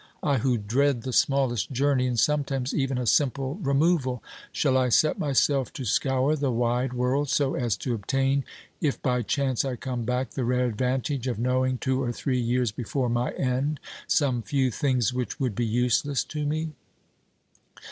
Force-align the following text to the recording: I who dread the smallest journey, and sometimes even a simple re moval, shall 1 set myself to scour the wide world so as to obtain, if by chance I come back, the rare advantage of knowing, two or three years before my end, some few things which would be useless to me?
I 0.23 0.39
who 0.39 0.57
dread 0.57 1.03
the 1.03 1.13
smallest 1.13 1.69
journey, 1.71 2.07
and 2.07 2.19
sometimes 2.19 2.73
even 2.73 2.97
a 2.97 3.05
simple 3.05 3.59
re 3.61 3.75
moval, 3.75 4.19
shall 4.51 4.73
1 4.73 4.89
set 4.89 5.19
myself 5.19 5.71
to 5.73 5.85
scour 5.85 6.35
the 6.35 6.49
wide 6.49 6.91
world 6.93 7.29
so 7.29 7.53
as 7.53 7.77
to 7.77 7.93
obtain, 7.93 8.43
if 8.81 8.99
by 9.03 9.21
chance 9.21 9.63
I 9.63 9.75
come 9.75 10.01
back, 10.03 10.31
the 10.31 10.43
rare 10.43 10.65
advantage 10.65 11.27
of 11.27 11.37
knowing, 11.37 11.77
two 11.77 12.01
or 12.01 12.11
three 12.11 12.39
years 12.41 12.71
before 12.71 13.09
my 13.09 13.29
end, 13.33 13.79
some 14.07 14.41
few 14.41 14.71
things 14.71 15.13
which 15.13 15.39
would 15.39 15.53
be 15.53 15.67
useless 15.67 16.23
to 16.23 16.47
me? 16.47 16.71